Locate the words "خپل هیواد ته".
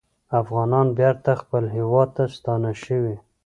1.41-2.23